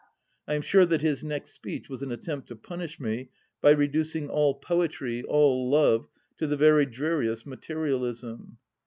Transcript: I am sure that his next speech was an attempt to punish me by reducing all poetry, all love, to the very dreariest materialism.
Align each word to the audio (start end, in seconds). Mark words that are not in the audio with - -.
I 0.47 0.55
am 0.55 0.63
sure 0.63 0.87
that 0.87 1.03
his 1.03 1.23
next 1.23 1.51
speech 1.51 1.87
was 1.87 2.01
an 2.01 2.11
attempt 2.11 2.47
to 2.47 2.55
punish 2.55 2.99
me 2.99 3.29
by 3.61 3.69
reducing 3.69 4.29
all 4.31 4.55
poetry, 4.55 5.21
all 5.21 5.69
love, 5.69 6.07
to 6.39 6.47
the 6.47 6.57
very 6.57 6.87
dreariest 6.87 7.45
materialism. 7.45 8.57